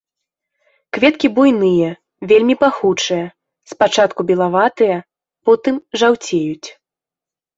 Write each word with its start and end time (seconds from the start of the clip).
Кветкі 0.95 1.27
буйныя, 1.35 1.89
вельмі 2.31 2.55
пахучыя, 2.63 3.25
спачатку 3.73 4.21
белаватыя, 4.31 4.97
потым 5.51 5.75
жаўцеюць. 6.03 6.69